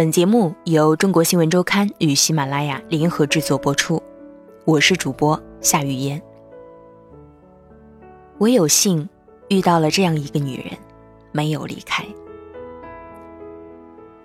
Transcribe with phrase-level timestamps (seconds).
[0.00, 4.02] 本节目由中国新闻周刊与喜马拉雅联合制作播出，
[4.64, 6.18] 我是主播夏雨嫣。
[8.38, 9.06] 我有幸
[9.50, 10.68] 遇到了这样一个女人，
[11.32, 12.02] 没有离开。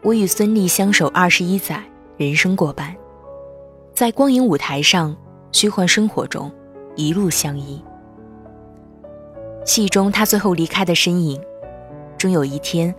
[0.01, 1.83] 我与孙俪相守二十一载，
[2.15, 2.95] 人生过半，
[3.93, 5.13] 在光影舞台上、
[5.51, 6.49] 虚幻生活中
[6.95, 7.83] 一路相依。
[9.65, 11.37] 戏中她最后离开的身影，
[12.17, 12.95] 终有一天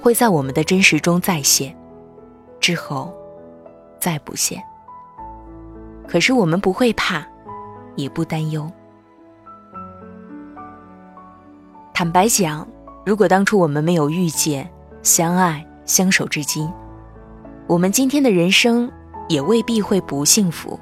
[0.00, 1.76] 会在我们的真实中再现，
[2.64, 3.14] 之后
[4.00, 4.58] 再不现。
[6.08, 7.22] 可是我们不会怕，
[7.94, 8.66] 也不担忧。
[11.92, 12.66] 坦白讲，
[13.04, 14.66] 如果当初我们没有遇见、
[15.02, 16.72] 相爱、相守至今，
[17.66, 18.90] 我们今天的人生
[19.28, 20.80] 也未必会不幸福。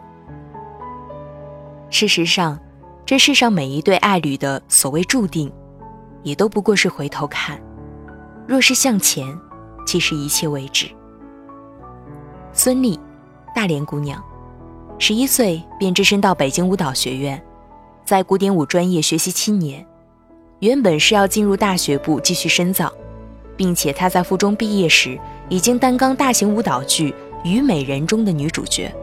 [1.90, 2.56] 事实上，
[3.04, 5.52] 这世上每一对爱侣的所谓注定，
[6.22, 7.60] 也都不过是回头看。
[8.46, 9.36] 若是向前，
[9.84, 10.86] 其实一切未知。
[12.64, 12.96] 孙俪，
[13.52, 14.22] 大连姑娘，
[14.96, 17.42] 十一岁便只身到北京舞蹈学院，
[18.04, 19.84] 在古典舞专业学习七年。
[20.60, 22.92] 原本是要进入大学部继续深造，
[23.56, 25.18] 并且她在附中毕业时
[25.48, 27.10] 已经担纲大型舞蹈剧
[27.42, 28.94] 《虞美人》中的女主角。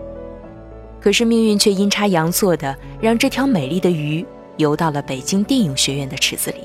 [1.01, 6.59] 可是命运却阴差阳错的让这条美丽的鱼游到了北京电影学院的池子里。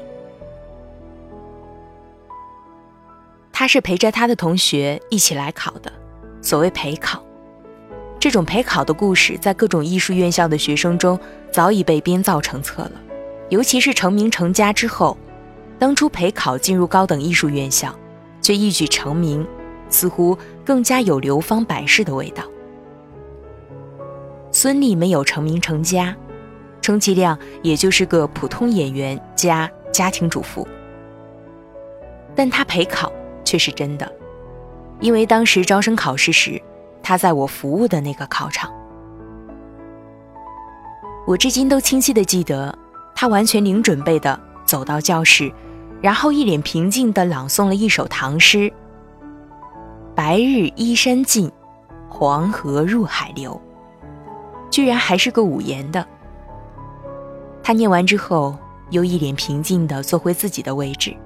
[3.53, 5.93] 她是陪着她的同学一起来考的，
[6.45, 7.25] 所谓陪考，
[8.21, 11.19] 这种陪考的故事在各种艺术院校的学生中
[11.51, 12.93] 早已被编造成册了。
[13.49, 15.17] 尤其是成名成家之后，
[15.79, 17.99] 当初陪考进入高等艺术院校，
[18.43, 19.47] 却一举成名，
[19.89, 22.45] 似乎更加有流芳百世的味道。
[24.53, 26.15] 孙俪没有成名成家，
[26.83, 30.69] 充其量也就是个普通演员加家庭主妇。
[32.37, 33.11] 但她陪考
[33.47, 34.13] 却是真的，
[35.01, 36.61] 因为当时招生考试时，
[37.03, 38.73] 他在我服务的那个考场，
[41.27, 42.77] 我至今都清晰的记得。
[43.17, 45.53] 他完全零准备的走到教室，
[46.03, 48.71] 然后一脸平静的朗诵了一首唐诗
[50.17, 51.51] ：“白日依山尽，
[52.09, 53.59] 黄河入海流。”
[54.69, 56.05] 居然还是个五言的。
[57.63, 58.59] 他念完之后，
[58.91, 61.17] 又一脸平静的坐回自己的位置。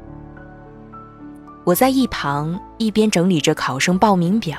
[1.69, 4.59] 我在一旁一边整理着考生报名表，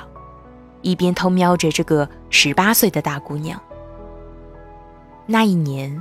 [0.80, 3.60] 一边偷瞄着这个十八岁的大姑娘。
[5.26, 6.00] 那一年。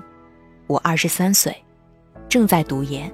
[0.67, 1.63] 我二十三岁，
[2.29, 3.11] 正在读研。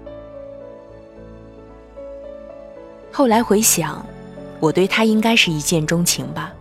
[3.14, 4.06] 后来回想，
[4.60, 6.52] 我对他应该是一见钟情吧。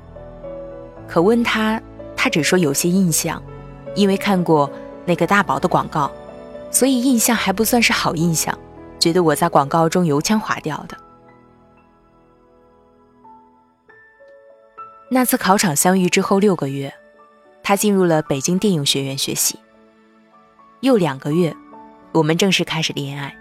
[1.09, 1.83] 可问他，
[2.17, 3.43] 他只说有些印象，
[3.97, 4.71] 因为看过
[5.05, 6.09] 那个大宝的广告，
[6.71, 8.57] 所以印象还不算是好印象，
[9.01, 10.97] 觉得我在广告中油腔滑调的。
[15.15, 16.93] 那次考场相遇之后六个月，
[17.63, 19.57] 他进入了北京电影学院学习。
[20.81, 21.55] 又两个月，
[22.11, 23.33] 我们正式开始恋爱。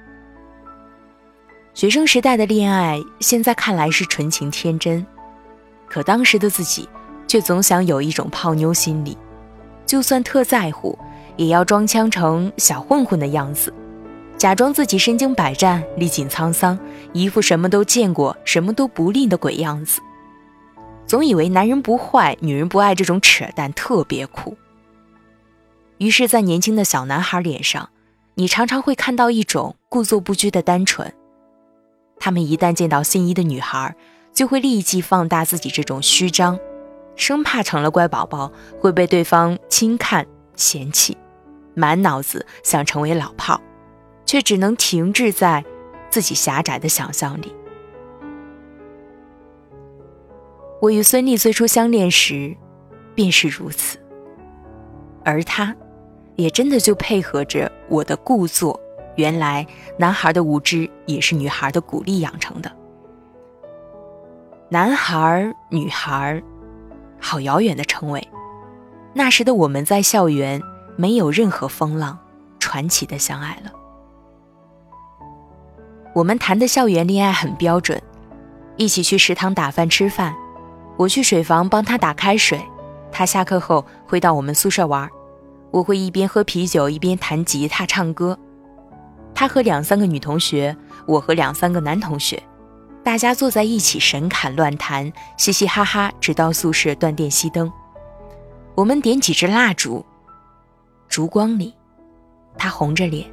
[1.73, 5.03] 学生时代的恋爱，现在看来是纯情天真，
[5.89, 6.88] 可当时的自己
[7.28, 9.17] 却总想有一种泡妞心理，
[9.84, 10.95] 就算特在乎，
[11.38, 13.73] 也要装腔成小混混的样子，
[14.38, 16.78] 假装自己身经百战、历尽沧桑，
[17.13, 20.00] 一副什么都见过、什么都不吝的鬼样子。
[21.06, 24.58] 总以为男人不坏，女人不爱这种扯淡特别酷。
[25.97, 27.90] 于是，在年轻的小男孩脸上，
[28.36, 31.14] 你常常会看到一种故作不拘的单纯。
[32.19, 33.96] 他们一旦见到心仪的女孩，
[34.34, 36.58] 就会立即放大自己这种虚张，
[37.16, 40.25] 生怕成了乖宝宝会被对方轻看
[40.56, 41.16] 嫌弃，
[41.75, 43.62] 满脑子想成为老炮，
[44.25, 45.64] 却只能停滞在
[46.09, 47.53] 自己狭窄的想象里。
[50.84, 52.54] 我与孙俪最初相恋时，
[53.16, 53.98] 便是如此，
[55.24, 55.74] 而他。
[56.36, 58.78] 也真的就配合着我的故作，
[59.16, 59.66] 原来
[59.98, 62.70] 男孩的无知也是女孩的鼓励养成的。
[64.68, 66.44] 男孩、女孩，
[67.18, 68.28] 好遥远的称谓。
[69.14, 70.62] 那时的我们在校园
[70.97, 72.20] 没有任何风浪，
[72.59, 73.72] 传奇的相爱了。
[76.14, 78.02] 我们谈的校园恋爱很标准，
[78.76, 80.36] 一起去食堂打饭吃饭，
[80.97, 82.61] 我去水房帮他打开水，
[83.11, 85.09] 他下课后会到我们宿舍玩。
[85.72, 88.37] 我会一边喝啤酒一边弹吉他唱歌，
[89.34, 90.75] 他和两三个女同学，
[91.07, 92.41] 我和两三个男同学，
[93.03, 97.73] 大家坐在一起神侃乱谈，嘻嘻哈哈，直到宿舍断电熄灯。
[98.75, 100.05] 我们点几支蜡烛，
[101.09, 101.73] 烛光里，
[102.55, 103.28] 他红着脸，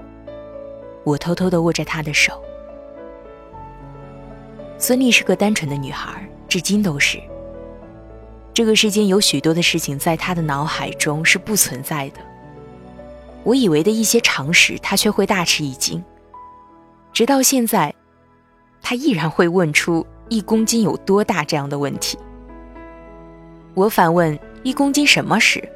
[1.05, 2.43] 我偷偷地握着他的手。
[4.79, 7.21] 孙俪是个单纯的女孩，至今都是。
[8.61, 12.21] 这个世间有许多的事情在他的脑海中是不存在的。
[13.43, 16.05] 我以为的一些常识，他却会大吃一惊。
[17.11, 17.95] 直到现在，
[18.83, 22.19] 他依然会问出一公斤有多大这样的问题。
[23.73, 25.67] 我反问一公斤什么时，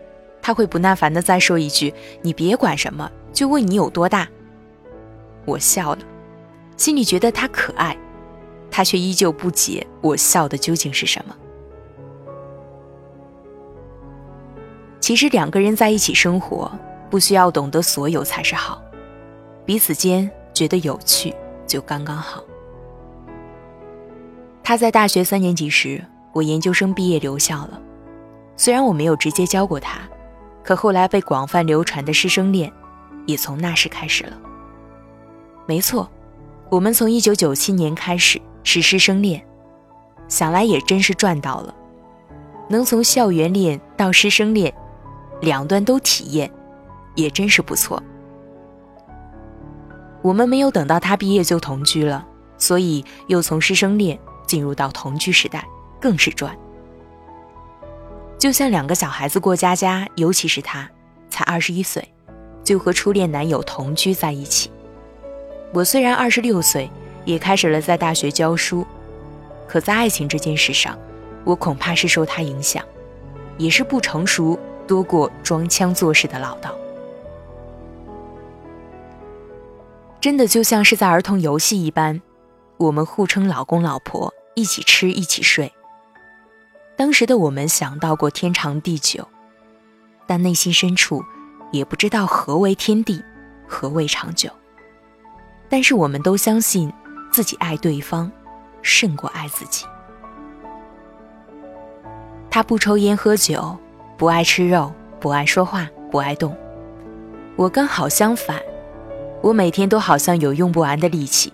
[0.42, 1.90] 他会不耐烦的再说一句
[2.20, 4.28] ：“你别管什么，就问你有多大。”
[5.46, 6.00] 我笑了，
[6.76, 7.96] 心里觉得他可爱，
[8.70, 11.34] 他却依旧不解我笑的究竟是什么。
[15.05, 16.73] 其实两个人在一起生活。
[17.11, 18.83] 不需要懂得所有才是好，
[19.67, 21.33] 彼此间觉得有趣
[21.67, 22.43] 就刚刚好。
[24.62, 26.03] 他在大学三年级时，
[26.33, 27.79] 我研究生毕业留校了。
[28.56, 29.99] 虽然我没有直接教过他，
[30.62, 32.73] 可后来被广泛流传的师生恋，
[33.27, 34.33] 也从那时开始了。
[35.67, 36.11] 没错，
[36.71, 39.45] 我们从一九九七年开始是师生恋，
[40.29, 41.75] 想来也真是赚到了，
[42.71, 44.75] 能从校园恋到师生恋，
[45.40, 46.50] 两端都体验。
[47.14, 48.02] 也真是不错。
[50.20, 52.26] 我们没有等到他毕业就同居了，
[52.58, 55.64] 所以又从师生恋进入到同居时代，
[56.00, 56.56] 更是赚。
[58.36, 60.90] 就像两个小孩子过家家，尤其是他，
[61.31, 62.06] 才二十一岁，
[62.64, 64.70] 就和初恋男友同居在一起。
[65.72, 66.90] 我虽然二十六岁，
[67.25, 68.84] 也开始了在大学教书，
[69.69, 70.98] 可在爱情这件事上，
[71.44, 72.82] 我恐怕是受他影响，
[73.56, 76.75] 也是不成熟多过装腔作势的老道。
[80.20, 82.22] 真的就像是在儿童游戏一般，
[82.78, 85.70] 我们互称老公老婆，一起吃一起睡。
[86.96, 89.28] 当时的我们想到过天长地久，
[90.26, 91.22] 但内心深处
[91.72, 93.22] 也不知道何为天地，
[93.69, 94.48] 何为长久。
[95.69, 96.90] 但是我们都相信
[97.31, 98.31] 自己爱对方，
[98.81, 99.84] 胜过爱自己。
[102.48, 103.76] 他不抽烟喝酒，
[104.16, 106.56] 不爱吃肉，不爱说话，不爱动。
[107.56, 108.61] 我刚好相反。
[109.43, 111.52] 我每天都好像有用不完的力气，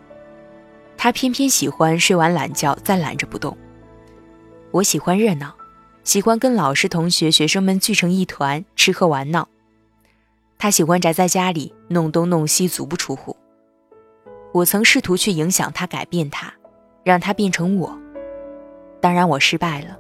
[0.96, 3.56] 他偏偏喜欢睡完懒觉再懒着不动。
[4.70, 5.52] 我喜欢热闹，
[6.04, 9.48] 喜欢跟老师、同学、学生们聚成一团吃喝玩闹。
[10.56, 13.36] 他喜欢宅在家里弄东弄西，足不出户。
[14.52, 16.52] 我曾试图去影响他，改变他，
[17.02, 17.98] 让他变成我。
[19.00, 19.98] 当然我失败了，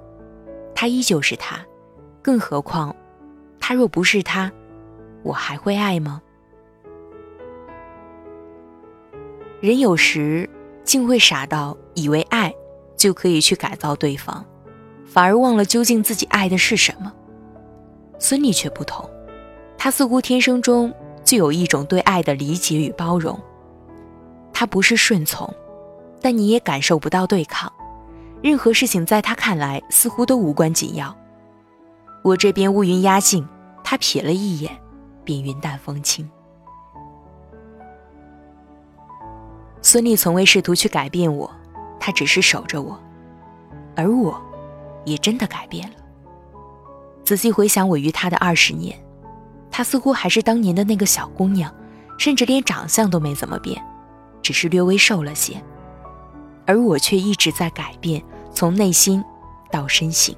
[0.76, 1.58] 他依旧是他。
[2.22, 2.94] 更何况，
[3.58, 4.50] 他若不是他，
[5.22, 6.20] 我还会爱吗？
[9.60, 10.48] 人有时
[10.84, 12.54] 竟会傻到以为爱
[12.96, 14.44] 就可以去改造对方，
[15.06, 17.12] 反而忘了究竟自己爱的是什么。
[18.18, 19.08] 孙俪却不同，
[19.78, 20.92] 她似乎天生中
[21.24, 23.38] 就有一种对爱的理解与包容。
[24.52, 25.52] 她不是顺从，
[26.20, 27.72] 但你也感受不到对抗。
[28.42, 31.14] 任何事情在她看来似乎都无关紧要。
[32.22, 33.48] 我这边乌云压境，
[33.82, 34.78] 他瞥了一眼，
[35.24, 36.28] 便云淡风轻。
[39.82, 41.50] 孙俪从未试图去改变我，
[41.98, 43.00] 她只是守着我，
[43.96, 44.38] 而我，
[45.06, 45.96] 也真的改变了。
[47.24, 49.02] 仔细回想我与她的二十年，
[49.70, 51.74] 她似乎还是当年的那个小姑娘，
[52.18, 53.82] 甚至连长相都没怎么变，
[54.42, 55.62] 只是略微瘦了些，
[56.66, 59.24] 而我却一直在改变，从内心
[59.70, 60.36] 到身形。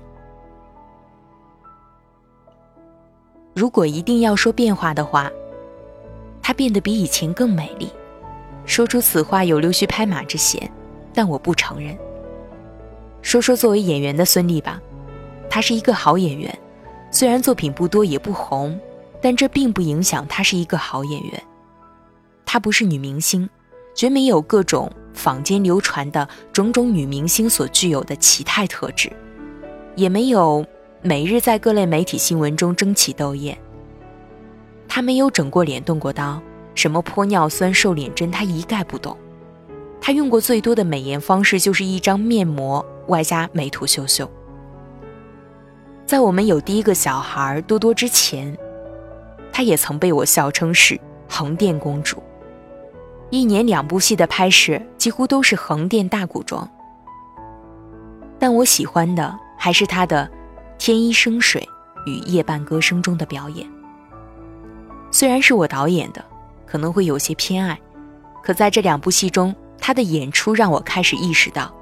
[3.54, 5.30] 如果一定要说变化的话，
[6.40, 7.90] 她变得比以前更美丽。
[8.64, 10.70] 说出此话有溜须拍马之嫌，
[11.12, 11.96] 但我不承认。
[13.20, 14.80] 说说作为演员的孙俪吧，
[15.50, 16.56] 她是一个好演员，
[17.10, 18.78] 虽然作品不多也不红，
[19.20, 21.42] 但这并不影响她是一个好演员。
[22.46, 23.48] 她不是女明星，
[23.94, 29.12] 绝没有各种坊间流传的种种女明星所具有的奇态特质，
[29.96, 30.64] 也没有
[31.02, 33.58] 每日在各类媒体新闻中争奇斗艳。
[34.86, 36.40] 她没有整过脸、动过刀。
[36.74, 39.14] 什么玻尿酸、瘦脸针，他一概不懂。
[40.00, 44.30] 他用过最多的美颜方式就是一张面膜外加美图秀秀。
[46.06, 48.56] 在我们有第一个小孩多多之前，
[49.52, 52.22] 他也曾被我笑称是横店公主。
[53.28, 56.66] 一年两部戏的拍摄几乎都是横店大古装。
[58.38, 60.28] 但我喜欢的还是他的
[60.84, 61.60] 《天一生水》
[62.10, 63.64] 与《夜半歌声》中的表演。
[65.12, 66.24] 虽然是我导演的。
[66.66, 67.78] 可能会有些偏爱，
[68.42, 71.72] 可在这两部戏中，他的演出让我开始意识到，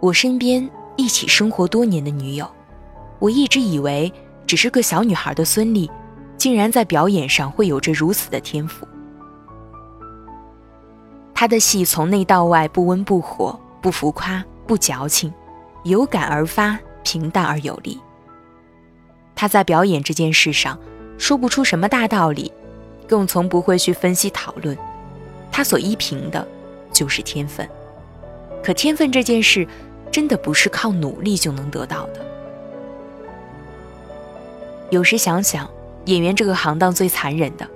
[0.00, 2.50] 我身边一起生活多年的女友，
[3.18, 4.10] 我一直以为
[4.46, 5.90] 只是个小女孩的孙俪，
[6.38, 8.88] 竟然在表演上会有着如此的天赋。
[11.34, 15.30] 他的戏从内到外不温不火，不浮夸，不矫情，
[15.84, 18.00] 有感而发，平淡而有力。
[19.36, 20.76] 他在表演这件事上
[21.18, 22.50] 说不出什么大道理，
[23.06, 24.76] 更从不会去分析讨论。
[25.52, 26.46] 他所依凭的
[26.90, 27.68] 就是天分。
[28.64, 29.66] 可天分这件事，
[30.10, 32.26] 真的不是靠努力就能得到的。
[34.90, 35.70] 有时想想，
[36.06, 37.68] 演员这个行当最残忍的，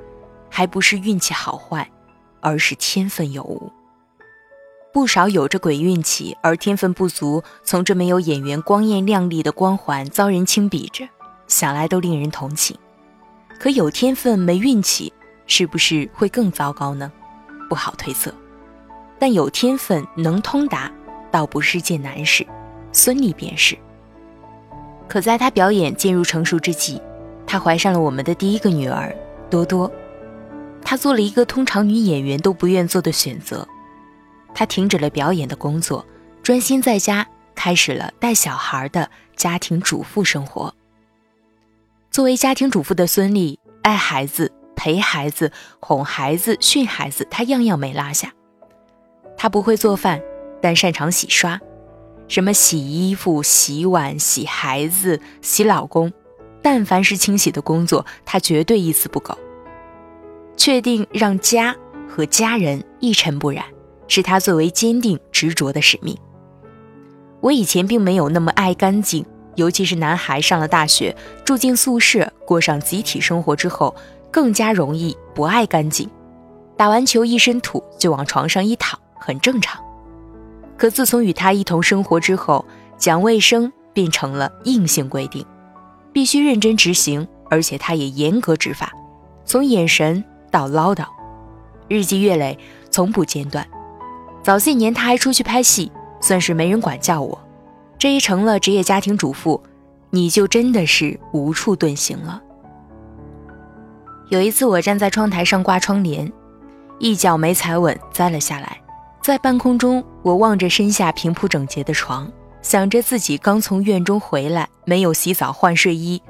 [0.49, 1.91] 还不是运气好坏，
[2.41, 3.71] 而是天分有无。
[4.93, 11.09] 不少有着鬼运气而天分不足，从这没有演员光艳亮丽的光环遭人轻鄙着，
[11.51, 12.79] 想来都令人同情。
[13.59, 15.13] 可有天分没运气，
[15.47, 17.11] 是不是会更糟糕呢？
[17.69, 18.33] 不好推测。
[19.19, 20.91] 但有天分能通达，
[21.31, 22.47] 倒不是件难事。
[22.93, 23.77] 孙俪便是。
[25.09, 27.03] 可在她表演渐入成熟之际，
[27.47, 29.15] 她怀上了我们的第一个女儿
[29.51, 29.91] 多多。
[30.83, 33.67] 她做了一个通常女演员都不愿做的选择。
[34.55, 36.07] 她停止了表演的工作，
[36.43, 40.75] 专心在家，开始了带小孩的家庭主妇生活。
[42.11, 48.33] 作为家庭主妇的孙俪，爱孩子、陪孩子、哄孩子、训孩子，她样样没落下。
[49.37, 50.21] 她不会做饭，
[50.61, 51.61] 但擅长洗刷，
[52.27, 56.13] 什么洗衣服、洗碗、洗孩子、洗老公，
[56.61, 59.39] 但凡是清洗的工作，她绝对一丝不苟。
[60.57, 61.77] 确定让家
[62.09, 63.65] 和家人一尘不染。
[64.09, 66.19] 是她最为坚定执着的使命。
[67.41, 69.25] 我以前并没有那么爱干净，
[69.61, 71.15] 尤其是男孩上了大学，
[71.45, 73.95] 住进宿舍，过上集体生活之后，
[74.31, 76.09] 更加容易不爱干净。
[76.79, 79.79] 打完球一身土就往床上一躺，很正常。
[80.79, 82.65] 可自从与他一同生活之后，
[82.97, 85.45] 讲卫生变成了硬性规定，
[86.11, 88.91] 必须认真执行，而且他也严格执法，
[89.45, 91.05] 从眼神到唠叨，
[91.87, 92.59] 日积月累，
[92.91, 93.69] 从不间断。
[94.43, 97.39] 早些年他还出去拍戏，算是没人管教我。
[98.01, 99.63] 这一成了职业家庭主妇，
[100.09, 102.41] 你就真的是无处遁形了。
[104.31, 106.33] 有一次我站在窗台上挂窗帘，
[106.99, 108.81] 一脚没踩稳栽了下来，
[109.23, 116.23] 在半空中我望着身下平铺整洁的床，想着自己刚从院中回来，没有洗澡换睡衣，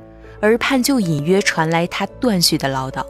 [0.43, 3.07] 耳畔就隐约传来他断续的唠叨。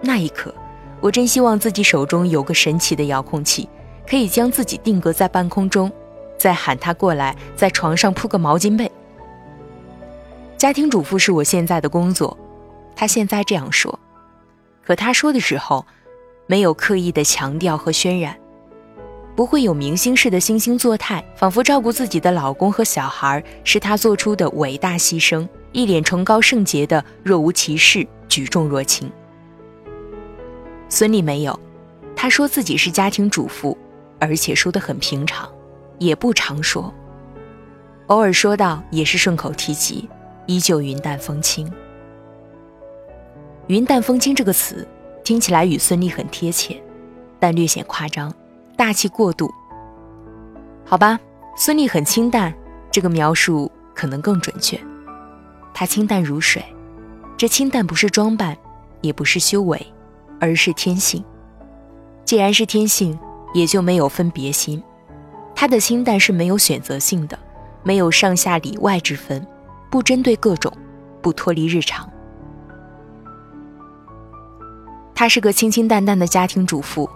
[0.00, 0.54] 那一刻，
[1.00, 3.68] 我真希望自己手中有个神奇的遥控器。
[4.08, 5.92] 可以将自己定格在半空中，
[6.38, 8.90] 再喊他过来，在床上铺个毛巾被。
[10.56, 12.36] 家庭主妇是我现在的工作，
[12.96, 13.98] 他现在这样说，
[14.84, 15.84] 可他说的时候，
[16.46, 18.36] 没有刻意的强调和渲染，
[19.36, 29.10] 不会有明星式的惺惺作态，仿佛照顾自己的老公和小孩是他做出的伟大牺牲，一脸崇高圣洁的若无其事，举重若轻。
[30.88, 31.60] 孙俪没有，
[32.16, 33.76] 她说自己是家庭主妇。
[34.20, 35.48] 而且说得很平常，
[35.98, 36.92] 也不常说，
[38.06, 40.08] 偶尔说到也是顺口提及，
[40.46, 41.70] 依旧云淡风轻。
[43.66, 44.86] 云淡风轻这个词
[45.22, 46.82] 听起来与孙俪很贴切，
[47.38, 48.32] 但略显夸张，
[48.76, 49.50] 大气过度。
[50.84, 51.20] 好吧，
[51.56, 52.54] 孙俪很清淡，
[52.90, 54.80] 这个描述可能更准确。
[55.74, 56.64] 她清淡如水，
[57.36, 58.56] 这清淡不是装扮，
[59.00, 59.86] 也不是修为，
[60.40, 61.22] 而是天性。
[62.24, 63.18] 既然是天性。
[63.54, 64.82] 也就没有分别心，
[65.60, 67.36] 他的清淡是没有选择性的，
[67.82, 69.44] 没有上下里外之分，
[69.90, 70.72] 不针对各种，
[71.20, 72.08] 不脱离日常。
[75.16, 77.10] 她是个清清淡淡的家庭主妇，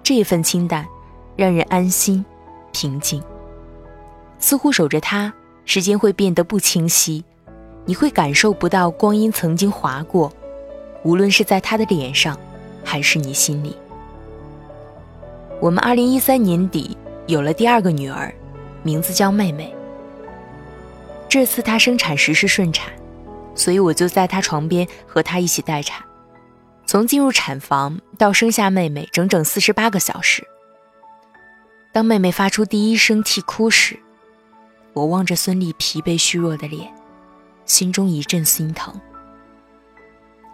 [0.00, 0.86] 这份清淡
[1.34, 2.24] 让人安心、
[2.70, 3.20] 平静。
[4.38, 7.24] 似乎守着她，时间会变得不清晰，
[7.84, 10.32] 你会感受不到光阴曾经划过，
[11.02, 12.38] 无论是在她的脸上，
[12.84, 13.74] 还是你心里。
[15.60, 16.96] 我们二零一三年底
[17.28, 18.34] 有了第二个女儿，
[18.82, 19.72] 名字叫妹妹。
[21.28, 22.90] 这次她生产时是顺产，
[23.54, 26.02] 所以我就在她床边和她一起待产。
[26.86, 30.42] 从进入产房到生下妹妹，整整四十八个小时。
[31.92, 34.00] 当妹妹发出第一声啼哭时，
[34.94, 36.90] 我望着孙俪疲惫虚弱的脸，
[37.66, 38.98] 心中一阵心疼。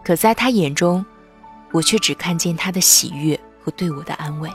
[0.04, 1.06] 可在她眼中，
[1.70, 4.50] 我却只看见她的喜悦和对我的安慰。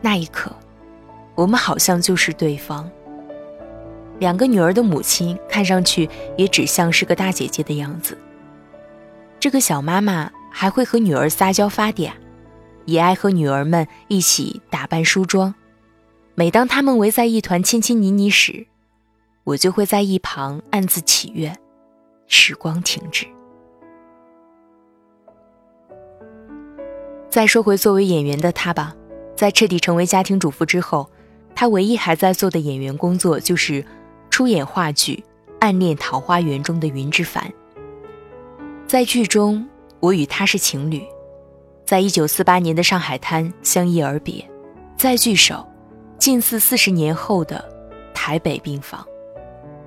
[0.00, 0.50] 那一刻，
[1.34, 2.88] 我们好像就是对方。
[4.18, 8.18] 两个女儿的母亲看上去也只像是个大姐姐的样子。
[9.38, 12.10] 这个小妈妈还会和女儿撒娇发嗲，
[12.84, 15.54] 也爱和女儿们一起打扮梳妆。
[16.34, 18.66] 每当她们围在一团亲亲昵昵时，
[19.44, 21.56] 我就会在一旁暗自祈愿，
[22.26, 23.26] 时光停止。
[27.30, 28.94] 再说回作为演员的她吧。
[29.38, 31.08] 在彻底成为家庭主妇之后，
[31.54, 33.84] 她唯一还在做的演员工作就是
[34.30, 35.22] 出演话剧
[35.60, 37.48] 《暗恋桃花源中的云之凡。
[38.88, 39.64] 在剧中，
[40.00, 41.04] 我与他是情侣，
[41.86, 44.44] 在一九四八年的上海滩相依而别，
[44.96, 45.64] 在聚首，
[46.18, 47.64] 近似四十年后的
[48.12, 49.06] 台北病房。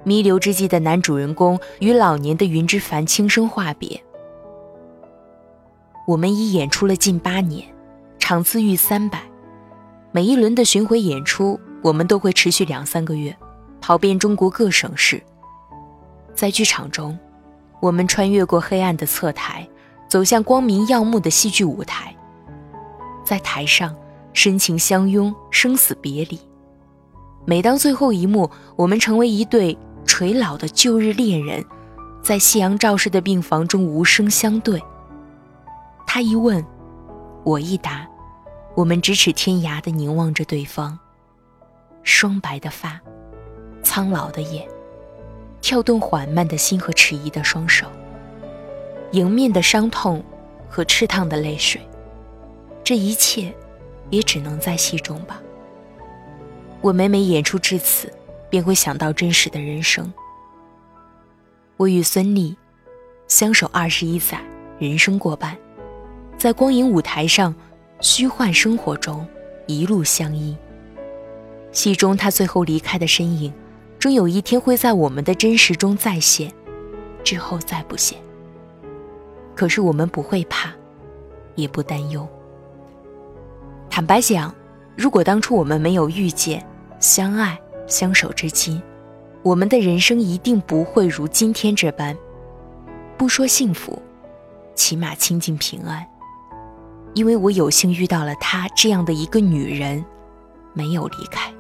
[0.06, 4.02] 弥留之际的男主人公与老年的云之凡轻声话别。
[6.08, 7.68] 我们已演出了近八年，
[8.18, 9.22] 场次逾三百，
[10.12, 13.36] 每一轮的巡回演出，我们都会持续两三个月，
[13.80, 15.22] 跑遍中国各省市。
[16.36, 17.18] 在剧场中，
[17.80, 19.68] 我们穿越过黑暗的侧台，
[20.10, 22.16] 走向光明耀目的戏剧舞台。
[23.24, 23.96] 在台上，
[24.34, 26.40] 深情相拥，生死别离。
[27.46, 29.78] 每当最后一幕，我们成为一对。
[30.04, 31.64] 垂老的旧日恋人，
[32.24, 34.82] 在夕阳照射的病房中无声相对。
[36.08, 36.66] 他一问，
[37.44, 38.06] 我一答，
[38.76, 40.98] 我们咫尺天涯的凝望着对方。
[42.04, 43.00] 双白的发，
[43.84, 44.68] 苍老的眼，
[45.62, 47.86] 跳动缓慢的心和迟疑的双手，
[49.12, 50.24] 迎面的伤痛
[50.70, 51.82] 和炽烫的泪水，
[52.84, 53.54] 这一切，
[54.10, 55.42] 也只能在戏中吧。
[56.82, 58.12] 我每每演出至此。
[58.52, 60.14] 便会想到真实的人生。
[61.78, 62.54] 我与孙俪
[63.30, 64.42] 相守二十一载，
[64.78, 65.58] 人生过半，
[66.38, 67.56] 在光影舞台上、
[68.02, 69.26] 虚幻生活中
[69.68, 70.58] 一路相依。
[71.72, 73.54] 戏中他最后离开的身影，
[74.00, 76.52] 终有一天会在我们的真实中再现，
[77.24, 78.18] 之后再不现。
[79.56, 80.72] 可是我们不会怕，
[81.54, 82.28] 也不担忧。
[83.88, 84.54] 坦白讲，
[84.98, 86.66] 如果当初我们没有遇见、
[87.00, 88.82] 相爱，相守至今，
[89.44, 92.18] 我们的人生一定不会如今天这般，
[93.16, 94.02] 不说幸福，
[94.74, 96.11] 起码清静平安。
[97.14, 100.04] 因为我有幸遇到了她这样的一个女人，
[100.74, 101.54] 没有离开。